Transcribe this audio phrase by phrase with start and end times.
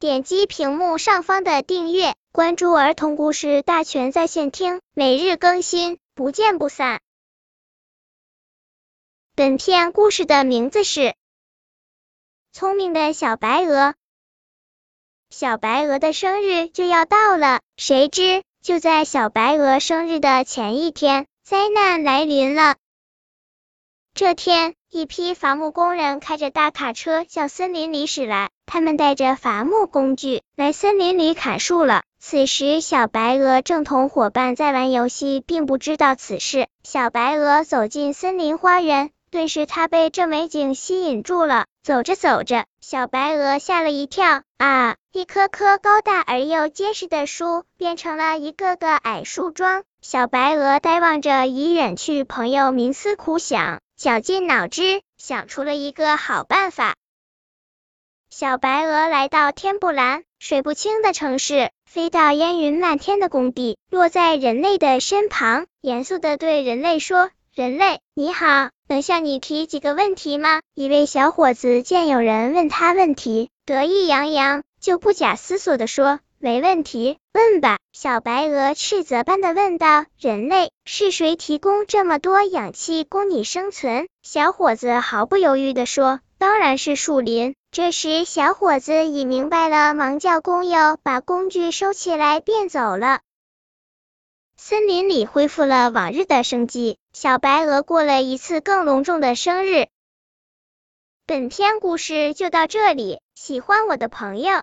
[0.00, 7.00] 点击屏幕上方的订阅，关注儿童故事大全在线听，每日更新，不见不散。
[9.34, 11.00] 本片故事的名字是
[12.52, 13.88] 《聪明的小白鹅》。
[15.30, 22.76] 小白鹅的生日就要到了，谁知就在小白鹅生日的前一天，灾难来临了。
[24.14, 32.04] 这天，一批伐木工人开着大卡车向森林里驶来，他们带着伐木工具来森林里砍树了。
[32.18, 36.68] 此时，小白鹅正同伙伴在玩游戏，并不知道此事。
[36.82, 41.66] 小白鹅走进森林花园，顿时它被这美景吸引住了。
[41.82, 44.96] 走着走着，小白鹅吓了一跳，啊！
[45.12, 49.82] 一棵棵高大而又结实的树变成了一个个矮树桩。
[50.00, 53.80] 小白鹅呆望着已远去朋友，冥思苦想。
[53.98, 56.94] 绞尽脑汁想出了一个好办法。
[58.30, 76.20] 小白鹅来到天不蓝、水不清的城市，飞到烟云漫天的工地，落在人类的身旁，严肃的对人类说：“人类，你好，能向你提几个问题吗？”一位小伙子见有人问他问题，得意洋洋，就不假思索的说。
[76.38, 77.77] 没问题，问吧。
[78.00, 93.18] 小白鹅斥责般的问道：“人类，是谁提供这么多氧气供你生存？”小伙子毫不犹豫的说：“当然是树林。”这时，小伙子已明白了，忙叫工友把工具收起来，便走了。
[94.56, 99.88] 森林里恢复了往日的生机，小白鹅过了一次更隆重的生日。
[101.26, 104.62] 本篇故事就到这里，喜欢我的朋友